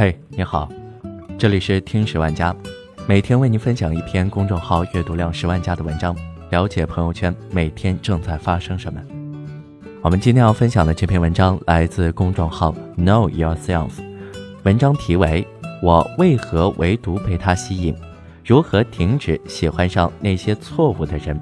[0.00, 0.66] 嘿，你好，
[1.36, 2.56] 这里是听十万加，
[3.06, 6.16] 每天为您分享一篇公众号阅读量十万加的文章，
[6.48, 8.98] 了解朋友圈每天正在发生什么。
[10.00, 13.90] 我们今天要分享的这篇文章来自公众号 Know Yourself，
[14.62, 15.46] 文章题为
[15.82, 17.94] 《我为何唯独被他吸引？
[18.42, 21.38] 如何停止喜欢上那些错误的人》。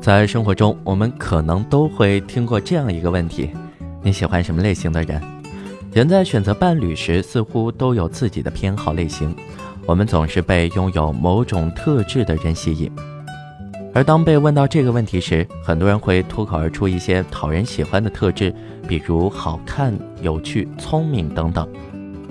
[0.00, 3.50] 在生活中，我们可能都会听过这样一个问题：
[4.04, 5.20] 你喜欢什么类型的人？
[5.92, 9.36] 人在选择伴侣时，似乎都有自己的偏好类型。
[9.84, 12.90] 我们总是被拥有某种特质的人吸引，
[13.92, 18.54] 而当被问到这个问题时，很多人会脱口而出一些讨人喜欢的特质，
[18.88, 19.92] 比如好看、
[20.22, 21.68] 有趣、聪明等等。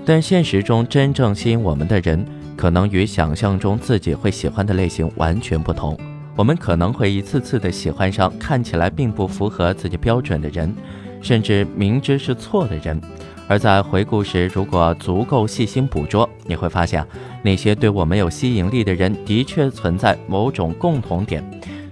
[0.04, 2.26] 但现实中，真正吸引我们的人，
[2.58, 5.96] 可能与想象中自己会喜欢的类型完全不同。
[6.36, 10.73] 我们可能会一次次的喜欢上看起来并不符合自己标准的人，
[11.22, 13.00] 甚至明知是错的人。
[13.48, 17.06] 而在回顾时，如果足够细心捕捉，你会发现，
[17.44, 21.44] 那些对我们有吸引力的人的确存在某种共同点，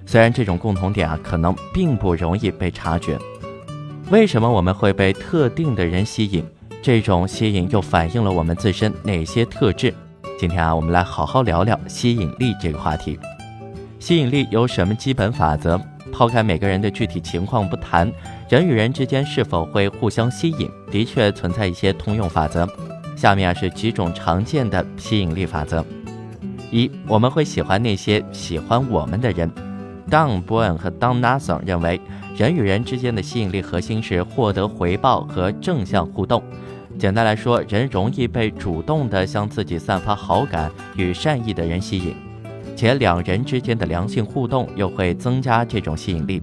[0.05, 3.17] 虽然这种共同点啊，可能并不容易被察觉。
[4.09, 6.44] 为什么我们会被特定的人吸引？
[6.81, 9.94] 这种吸引又反映了我们自身哪些特质？
[10.39, 13.20] 今天啊，我们来好好聊聊吸引力这个话题。
[14.00, 15.80] 吸引力有什么基本法则？
[16.11, 18.11] 抛开每个人的具体情况不谈，
[18.50, 22.67] 人与人之间是否会互相吸引，的确存在一些通用法则。
[23.16, 25.86] 下面啊是几种常见的吸引力法则：
[26.72, 29.47] 一，我们会喜欢那些喜欢我们的人。
[30.09, 32.02] Don b o n 和 Don Nathan 认为，
[32.36, 36.42] 人与人之间的吸引力核心是获得回报和正向互动。
[36.97, 42.16] 简单来说，人容易被主动地向自己散发好感与善意的人吸引。
[42.75, 46.42] 且两人之间的良性互动又会增加这种吸引力。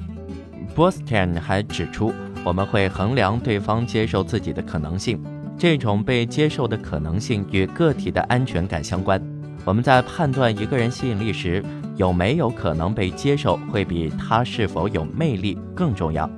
[0.77, 2.13] B o s t o n 还指出，
[2.45, 5.19] 我们会衡量对方接受自己的可能性，
[5.57, 9.19] 这种被接受的可能性与个体的安全感相关。
[9.65, 11.65] 我们在判断一个人吸引力时，
[11.97, 16.29] 有没有可能被接受，会比他是否有魅力更重要。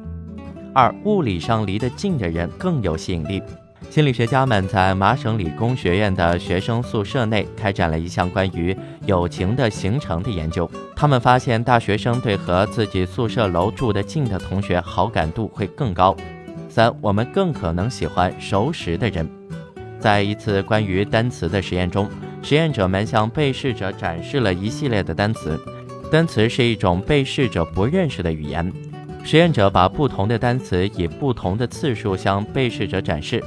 [0.73, 3.43] 二，物理上离得近的人更有吸引力。
[3.91, 10.71] 心理学家们在麻省理工学院的学生宿舍内开展了一项关于友情的形成的研究。
[10.95, 16.15] 他们发现，大学生对和自己宿舍楼住得近的同学好感度会更高。
[16.69, 19.29] 三，我们更可能喜欢熟识的人。
[19.99, 22.09] 在一次关于单词的实验中，
[22.43, 25.59] 实验者们向被试者展示了一系列的单词。
[26.13, 28.71] 单词是一种被试者不认识的语言。
[29.25, 33.43] 实验者把不同的单词以不同的次数向被试者展示。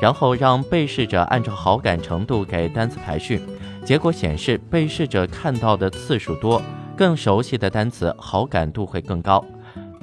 [0.00, 3.40] 然后让被试者按照好感程度给单词排序，
[3.84, 6.62] 结果显示被试者看到的次数多，
[6.96, 9.44] 更熟悉的单词好感度会更高。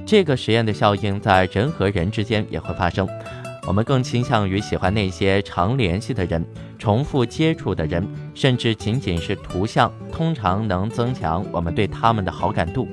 [0.06, 3.07] 这个实验的效应在人和人之间也会发生，
[3.68, 6.46] 我们更倾向于喜欢那些常联系的人、
[6.78, 12.88] 重复接触的人，甚至仅仅是图像，通常能增强我们对他们的好感度。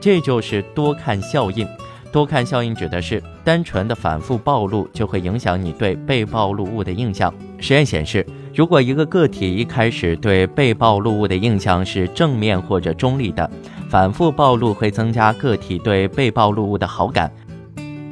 [0.00, 1.66] 这就是多看效应。
[2.12, 7.32] 多看效应指的是单纯的反复暴露就会影响你对被暴露物的印象。
[7.60, 13.48] 实验显示，如果一个个体一开始对被暴露物的印象是正面或者中立的，
[13.88, 17.28] 反复暴露会增加个体对被暴露物的好感；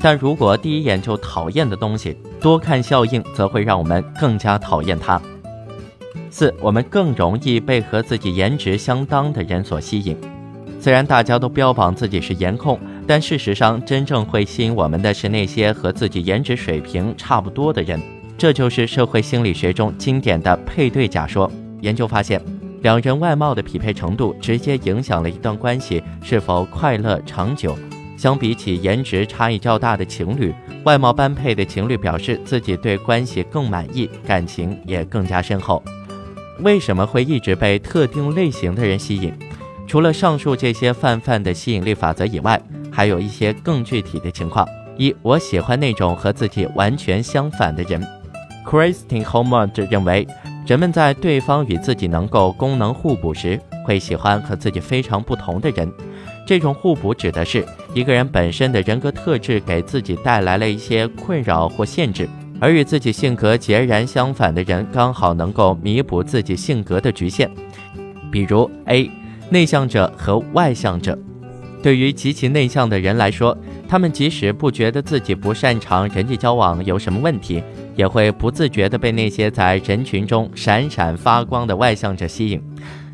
[0.01, 5.21] 但如果第一眼就讨厌的东西，多看效应则会让我们更加讨厌它。
[6.31, 10.17] 四，我们更容易被和自己颜值相当的人所吸引。
[10.79, 12.79] 虽然大家都标榜自己是颜控。
[13.09, 17.99] 但事实上，真正会吸引我们的是那些和自己颜值水平差不多的人。
[18.37, 21.51] 这就是社会心理学中经典的配对假说。
[21.81, 22.39] 研究发现，
[22.83, 27.75] 两人外貌的匹配程度直接影响了一段关系是否快乐长久。
[28.19, 30.55] 相比起颜值差异较大的情侣，
[30.85, 35.83] 外貌般配的情侣表示自己对关系更满意，感情也更加深厚。
[36.61, 39.33] 为什么会一直被特定类型的人吸引？
[39.87, 42.61] 除了上述这些泛泛的吸引力法则以外，
[42.99, 44.67] 还有一些更具体的情况：
[44.97, 48.05] 一，我喜欢那种和自己完全相反的人。
[48.67, 50.27] Christine Holmont 认为，
[50.67, 55.89] 人们在对方与自己能够功能互补时，会喜欢和自己非常不同的人。
[56.45, 57.65] 这种互补指的是
[57.95, 62.29] 一个人本身的人格特质给自己带来了一些困扰或限制，
[62.59, 67.49] 而与自己性格截然相反的人刚好能够弥补自己性格的局限。
[68.33, 69.09] 比如 A，
[69.51, 71.17] 内向者和外向者。
[71.83, 73.57] 对于极其内向的人来说，
[73.89, 77.63] 他们即使不觉得自己不擅长人际交往有什么问题，
[77.97, 82.61] 也会不自觉地被那些在人群中闪闪发光的外向者吸引。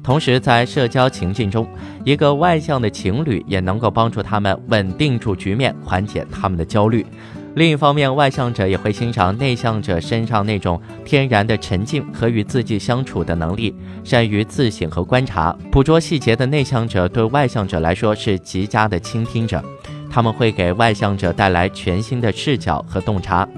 [0.03, 1.67] 同时，在社交情境中，
[2.05, 7.05] 一个外向的情侣也能够帮助他们稳定住局面，缓解他们的焦虑。
[7.55, 13.73] 另一方面，外向者也会欣赏内向者身上那种天然的沉静和与自己相处的能力，
[14.03, 19.63] 善于自省和观察、捕捉细节的内向者，对外向者来说是极佳的倾听者，
[20.11, 23.49] 他们会给外向者带来全新的视角和洞察。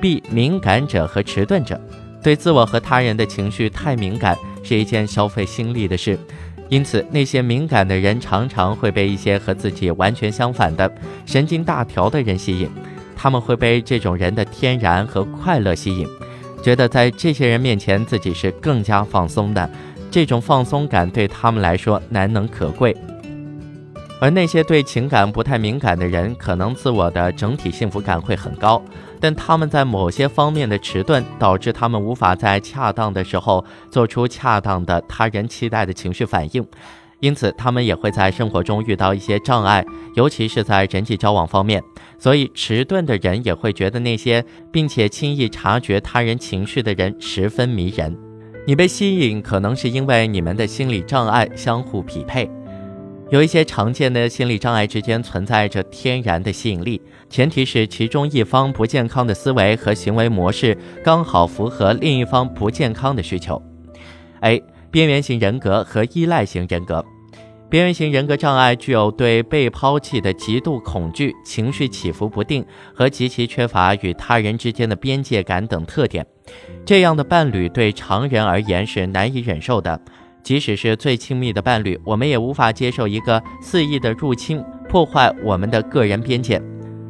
[0.00, 1.80] B 敏感者和迟钝者，
[2.20, 6.18] 对自我和他人的情绪太敏感是一件消费心力的事，
[6.68, 10.92] 因此那些敏感的人常常会被一些和自己完全相反的
[11.24, 12.68] 神经大条的人吸引。
[13.22, 16.08] 他们会被这种人的天然和快乐吸引，
[16.62, 19.70] 觉得在这些人面前自己是更加放松的，
[20.10, 22.96] 这种放松感对他们来说难能可贵。
[24.22, 28.82] 而那些对情感不太敏感的人，可能自我的整体幸福感会很高，
[29.20, 36.66] 但他们在某些方面的迟钝，导致他们无法在恰当的时候做出恰当的他人期待的情绪反应。
[37.20, 39.84] 因此，他们也会在生活中遇到一些障碍，
[40.14, 41.82] 尤其是在人际交往方面。
[42.18, 48.16] 所以，迟钝的人也会觉得那些并且轻易察觉他人情绪的人十分迷人。
[48.66, 52.50] 你被吸引，可能是因为你们的心理障碍相互匹配。
[53.30, 63.62] 有一些常见的心理障碍之间存在着天然的吸引力，前提是其中一方不健康的思维和行为模式刚好符合另一方不健康的需求。
[64.40, 64.62] A。
[64.90, 67.04] 边缘型人格和依赖型人格，
[67.68, 76.26] 边缘型人格障碍具有对被抛弃的极度恐惧、情绪起伏不定和极其缺乏与他人之间的边界感等特点。
[76.84, 80.00] 这样的伴侣对常人而言是难以忍受的，
[80.42, 86.60] 即使是最亲密的伴侣，我们也无法接受一个肆意的入侵，破坏我们的个人边界。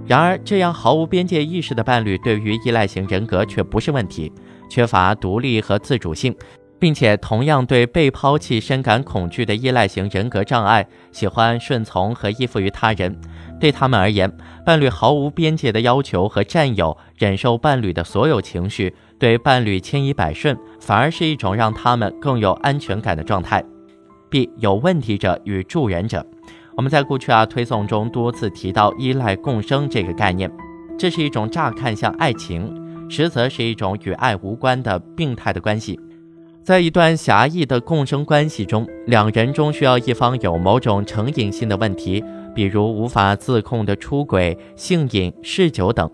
[0.07, 4.31] 然而，这样毫无边界意识的伴侣对于依赖型人格却不是问题，
[4.69, 6.35] 缺乏独立和自主性。
[6.81, 13.15] 并且同样对被抛弃深感恐惧的依赖型人格障碍，喜欢顺从和依附于他人。
[13.61, 14.33] 对他们而言，
[14.65, 23.63] 伴侣毫无边界的要求和占有，忍受伴侣的所有情绪，对伴侣千依百顺，反而是一种让他们更有安全感的状态。
[24.31, 26.27] B 有问题者与助人者，
[26.77, 30.51] 我们在过去啊推送中多次提到依赖共生这个概念，
[30.99, 32.73] 这是一种乍看像爱情，
[33.11, 36.01] 实则是一种与爱无关的病态的关系。
[36.63, 42.23] 在一段狭义的共生关系中，两人中需要一方有某种成瘾性的问题，
[42.55, 46.09] 比如无法自控的出轨、性瘾、嗜酒等，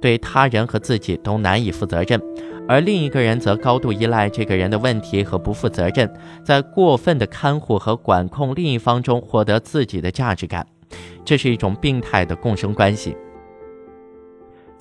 [0.00, 2.18] 对他人和自己都难以负责任；
[2.68, 6.12] 而另一个人则高度依赖这个人的问题和不负责任，
[6.44, 10.66] 在过分的看护和管控另一方中获得自己的价值感。
[11.24, 13.16] 这是一种病态的共生关系。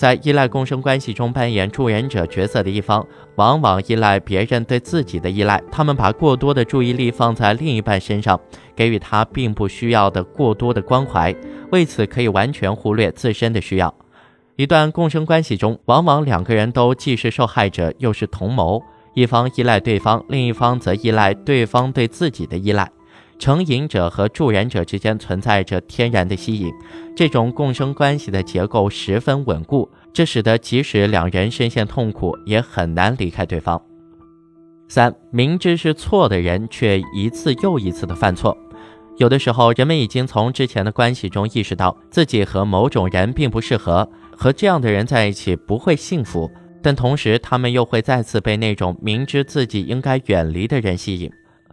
[0.02, 3.06] 在依赖共生关系中扮演助人者角色的一方，
[3.36, 5.62] 往往依赖别人对自己的依赖。
[5.72, 8.42] 他们把过多的注意力放在另一半身上，
[8.76, 11.36] 给予他并不需要的过多的关怀，
[11.72, 13.94] 为此可以完全忽略自身的需要。
[14.56, 18.82] 一段共生关系中，往往两个人都既是受害者，又是同谋。
[19.14, 22.90] 一方依赖对方，另一方则依赖对方对自己的依赖。
[23.42, 26.72] 成瘾者和助人者之间存在着天然的吸引。
[27.16, 33.82] 这种共生关系的结构十分稳固，这使得即使两人深陷痛苦，也很难离开对方。
[34.88, 38.56] 三，明知是错的人，却一次又一次的犯错。
[39.18, 46.48] 有的时候，人们已经从之前的关系中意识到自己和某种人并不适合，和这样的人在一起不会幸福，
[46.84, 51.32] 但同时他们又会再次被那种明知自己应该远离的人吸引。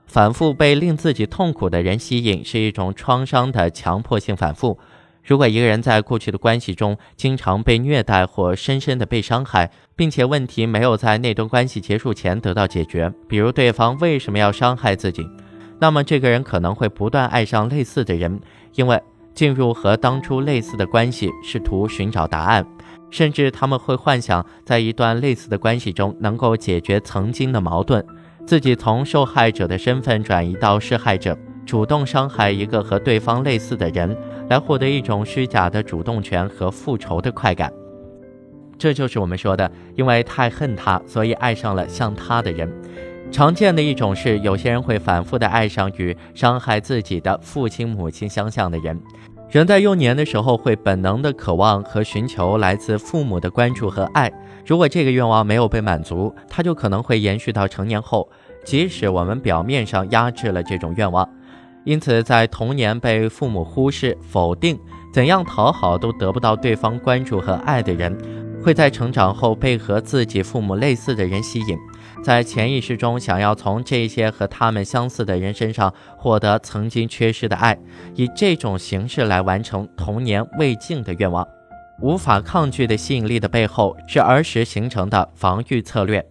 [0.09, 4.79] 反复被令自己痛苦的人吸引，是一种创伤的强迫性反复。
[5.23, 15.29] 如果一个人在过去的关系中经常被虐待或深深的被伤害，并且问题没有在那段关系结束前得到解决，比如对方为什么要伤害自己，
[15.79, 18.41] 那么这个人可能会不断爱上类似的人，
[18.77, 18.99] 因为
[19.35, 22.67] 进入和当初类似的关系，试图寻找答案，
[23.11, 28.03] 甚至他们会幻想在一段类似的关系中能够解决曾经的矛盾，
[28.49, 31.37] 自己从受害者的身份转移到施害者，
[31.67, 34.17] 主动伤害一个和对方类似的人。
[34.49, 37.71] 来获得一种虚假的主动权和复仇的快感，
[38.79, 42.73] 这就是我们说的，因为太恨他，所以爱上了像他的人。
[43.31, 48.99] 常见的一种是，有些人会反复的爱上与伤害自己的父亲、母亲相像的人。
[49.51, 54.31] 人在幼年的时候会本能的渴望和寻求来自父母的关注和爱，
[54.67, 58.29] 如果这个愿望没有被满足，他就可能会延续到成年后，
[58.63, 61.27] 即使我们表面上压制了这种愿望。
[61.85, 64.79] 因此，在童年被父母忽视、否定，
[65.15, 68.15] 怎样讨好都得不到对方关注和爱的人，
[68.63, 71.79] 会在成长后被和自己父母类似的人吸引，
[72.23, 77.79] 在潜意识中想要从这些和他们相似的人身上获得曾经缺失的爱，
[78.15, 81.47] 以这种形式来完成童年未尽的愿望。
[82.01, 86.25] 无法抗拒的吸引力的背后，是儿时形成的防御策略。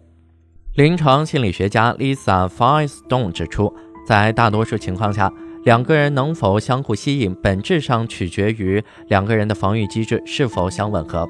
[0.74, 3.74] 临床心理学家 Lisa Firestone 指出，
[4.06, 5.30] 在大多数情况下，
[5.64, 11.28] 两个人能否相互吸引，本质上取决于两个人的防御机制是否相吻合。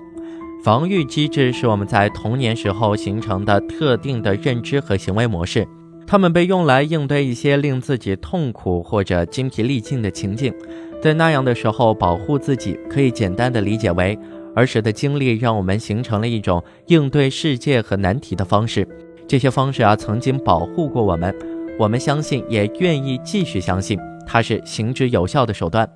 [0.64, 5.66] 防御机制是我们在童年时候形成的特定的认知和行为模式，
[6.04, 10.52] 它们被用来应对一些令自己痛苦或者精疲力尽的情境。
[11.00, 14.18] 在那样的时候，保护自己可以简单的理解为
[14.56, 18.86] 儿时的经历让我们形成了一种应对世界和难题的方式。
[19.28, 21.32] 这些方式啊，曾经保护过我们，
[21.78, 23.96] 我们相信，也愿意继续相信，
[24.26, 25.88] 它是行之有效的手段。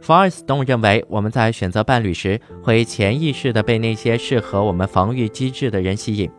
[0.00, 6.30] 福尔斯顿认为，我们在选择伴侣时，会潜意识地被那些适合我们防御机制的人吸引。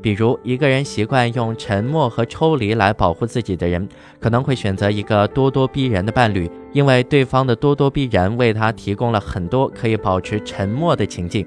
[0.00, 3.88] 比如，一个人习惯用沉默和抽离来保护自己的人，
[4.20, 11.44] 可能会选择一个咄咄逼人的伴侣，因为对方的咄咄逼人为他提供了很多可以保持沉默的情境。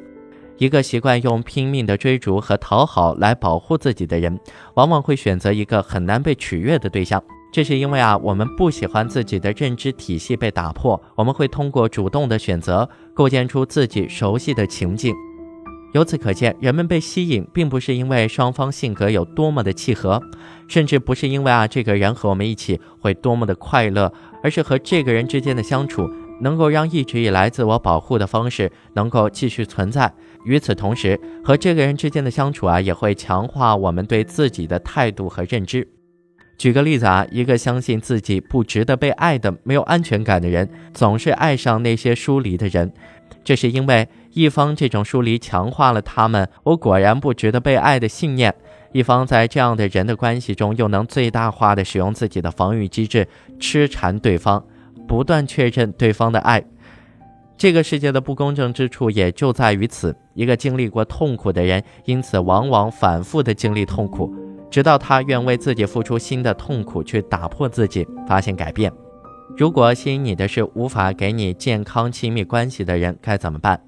[0.58, 4.38] 一个习惯用拼命的追逐和讨好来保护自己的人，
[4.74, 7.24] 往往会选择一个很难被取悦的对象。
[7.57, 15.15] 这是因为啊，我们不喜欢自己的认知体系被打破，我们会通过主动的选择，构建出自己熟悉的情境。
[15.93, 20.21] 由此可见，人们被吸引，并不是因为双方性格有多么的契合，
[20.67, 26.07] 甚至不是因为啊这个人和我们一起会多么的快乐，而是和这个人之间的相处
[26.41, 30.13] 能够让一直以来自我保护的方式能够继续存在。
[30.45, 35.87] 与此同时，和这个人之间的相处啊，也会强化我们对自己的态度和认知。
[36.57, 42.91] 举个例子啊，一个相信自己不值得被爱的、没有安全感的人，总是爱上那些疏离的人。
[43.43, 48.53] 这是因为一方这种疏离强化了他们“我果然不值得被爱”的信念，
[48.91, 53.27] 一方在这样的人的关系中又能最大化的使用自己的防御机制，
[53.59, 54.65] 痴缠对方，
[55.07, 56.63] 不断确认对方的爱。
[57.55, 64.47] 这个世界的不公正之处也就在于此：一个经历过痛苦的人，因此往往反复的经历痛苦。
[64.69, 68.91] 直到他愿为自己付出新的痛苦，去打破自己，发现改变。
[69.55, 73.81] 如果吸引你的是无法给你健康亲密关系的人，该怎么办？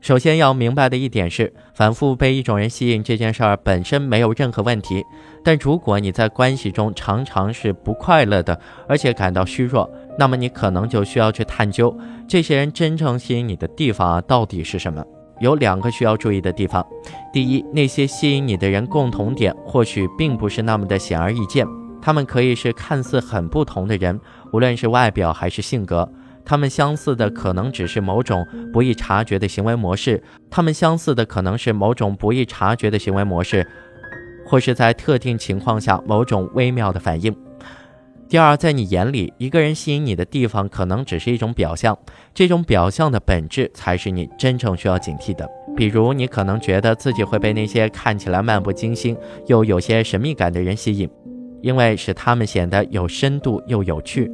[0.00, 5.04] 首先要明白的一点是，反复被一种人吸引这件事儿本身没有任何问题。
[5.44, 11.96] 但如果你在关系中常常是不快乐的，而且感到虚弱，那么你可能就需要去探究
[12.28, 15.04] 这些人真正吸引你的地方到底是什么。
[15.40, 16.86] 有两个需要注意的地方。
[17.32, 21.66] 第一，那些吸引你的人共同点或许并不是那么的显而易见，
[22.00, 24.20] 他们可以是看似很不同的人，
[24.52, 26.10] 无论是外表还是性格。
[26.44, 33.66] 他们相似的可能只是某种不易察觉的行为模式，他们相似的可能是某种不易察觉的行为模式，
[34.46, 37.36] 或是在特定情况下某种微妙的反应。
[38.28, 41.98] 第二，在你眼里，一个人吸引你的地方可能只是一种表象，
[42.34, 45.48] 这种表象的本质才是你真正需要警惕的。
[45.74, 49.16] 比如，你可能觉得自己会被那些看起来漫不经心
[49.46, 51.08] 又有些神秘感的人吸引，
[51.62, 54.30] 因为使他们显得有深度又有趣。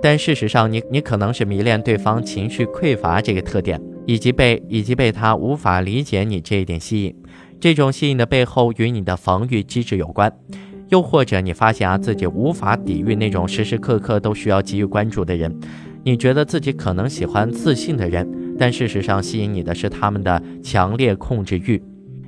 [0.00, 7.14] 但事实上，你你可能是迷恋对方情绪匮乏这个特点，以及被以及被他无法理解你这一点吸引。
[7.60, 10.32] 这种吸引的背后与你的防御机制有关。
[10.88, 15.54] 又或者你发现啊自己无法抵御那种时时刻刻都需要给予关注的人，
[16.04, 21.82] 你觉得自己可能喜欢自信的人，但事实上吸引你的是他们的强烈控制欲。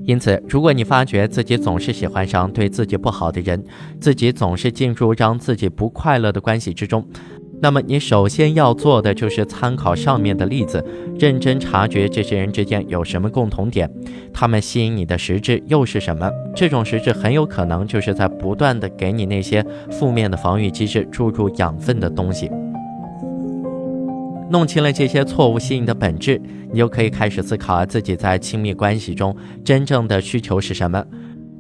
[0.05, 3.63] 因此，如果你发觉自己总是喜欢上对自己不好的人，
[4.01, 7.07] 自己总是进入让自己不快乐的关系之中。
[7.63, 10.83] 那么，你首先要做的就是参考上面的例子，
[11.19, 13.91] 认真察觉这些人之间有什么共同点，
[14.33, 16.31] 他们吸引你的实质又是什么？
[16.57, 22.51] 这种实质很有可能就是在不断的给你那些负面的防御机制注入养分的东西。
[24.51, 26.41] 弄清了这些错误吸引的本质，
[26.73, 31.05] 你就可以开始思考自己在亲密关系中真正的需求是什么。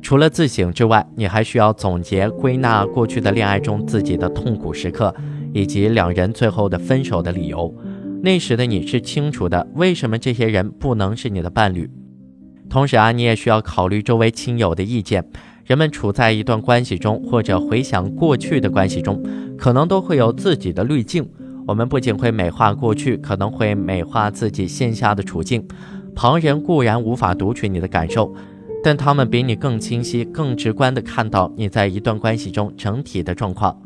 [0.02, 5.14] 除了自省之外，你还需要总结归纳过去的恋爱中自己的痛苦时刻。
[5.52, 7.74] 以及两人最后的分手的理由，
[8.22, 11.90] 那时的你是清楚的，为什么这些人不能是你的伴侣。
[12.68, 15.24] 同时啊，你也需要考虑周围亲友的意见。
[15.64, 19.22] 人们处在一段关系中，或者回想过去的关系中，
[19.56, 21.28] 可能都会有自己的滤镜。
[21.66, 25.66] 我们不仅会美化过去，可能会美化自己现下的处境。
[26.14, 28.34] 旁人固然无法读取你的感受，
[28.82, 33.80] 但他们比你更清晰、更直观地看到你在一段关系中整体的状况。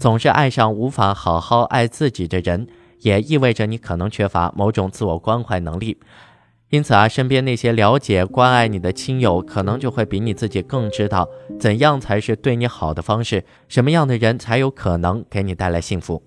[0.00, 2.66] 总是爱上无法好好爱自己的人，
[3.00, 5.98] 也意味着你可能缺乏某种自我关怀能力。
[6.70, 11.28] 因此啊，身边那些了解、关爱你的亲友，可能就会比你自己更知道
[11.58, 16.22] 怎样才是对你好的方式，什么样的人才有可能给你带来幸福。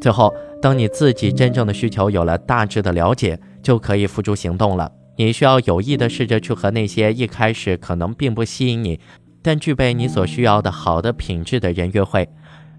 [0.00, 0.32] 最后，
[0.62, 4.92] 当你自己真正的需求有了大致的了解，就可以付诸行动了。
[5.16, 9.00] 你需要有意的试着去和那些一开始可能并不吸引你，
[9.42, 12.28] 但具备你所需要的好的品质的人约会。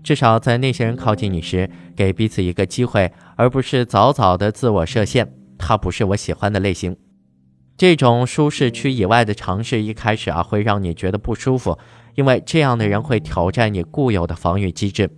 [0.03, 5.34] 至少在那些人靠近你时，给彼此一个机会，而不是早早的自我设限。
[5.58, 6.96] 他不是我喜欢的类型。
[7.77, 11.77] 这种舒适区以外的尝试，一开始啊会让你觉得不舒服，
[12.15, 15.10] 因为这样的人会挑战你固有的防御机制。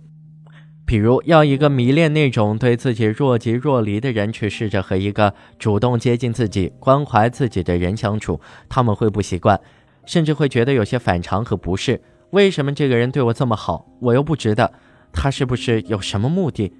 [0.84, 9.60] 比如，要一个迷恋那种对自己若即若离的人去试着和一个主动接近自己、关怀自己的人相处，他们会不习惯，
[10.04, 12.02] 甚至会觉得有些反常和不适。
[12.32, 14.72] 为什么这个人对我这么好，我又不值得？
[15.12, 16.72] 他是不是有什么目的？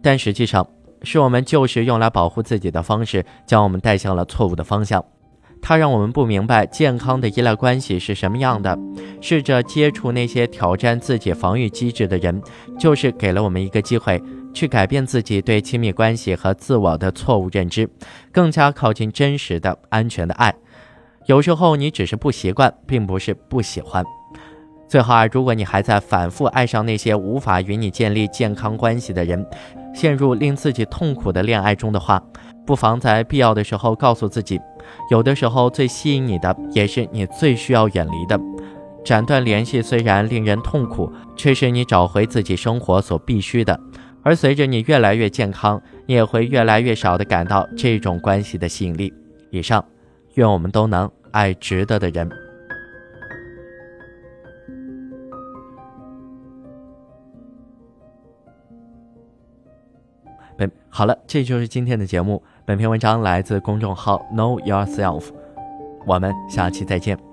[0.00, 0.64] 但实际上，
[1.02, 5.04] 是我们旧时用来保护自己的方式，将我们带向了错误的方向。
[5.60, 8.78] 它让我们不明白健康的依赖关系是什么样的。
[9.20, 12.40] 试着接触那些挑战自己防御机制的人，
[12.78, 14.22] 就是给了我们一个机会，
[14.54, 17.90] 去改变自己对亲密关系和自我的错误认知，
[18.30, 20.54] 更加靠近真实的、安全的爱。
[21.26, 24.04] 有时候你只是不习惯，并不是不喜欢。
[24.92, 29.42] 最后啊，如果你还在反复爱上那些无法与你建立健康关系的人，
[29.94, 32.22] 陷入令自己痛苦的恋爱中的话，
[32.66, 34.60] 不妨在必要的时候告诉自己。
[35.10, 38.38] 有的时候，最吸引你的也是你最需要远离的。
[39.02, 43.80] 斩断联系虽然令人痛苦，却是你找回自己生活所必须的。
[44.22, 49.10] 而随着你越来越健康，你也会越来越少的感到这种关系的吸引力。
[49.48, 49.82] 以上，
[50.34, 52.30] 愿我们都能爱值得的人。
[60.94, 62.42] 好了，这就是今天的节目。
[62.66, 65.24] 本篇文章来自公众号 Know Yourself，
[66.06, 67.31] 我们下期再见。